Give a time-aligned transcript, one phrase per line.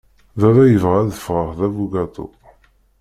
[0.39, 2.25] Baba yebɣa ad d-fɣeɣ d abugatu.